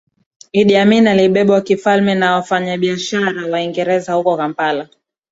[0.51, 4.89] Idi Amin alibebwa kifalme na wafanyabiashara Waingereza huko Kampala